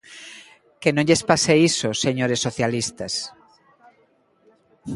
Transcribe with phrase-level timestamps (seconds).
[0.81, 3.13] Que non lles pase iso, señores socialistas.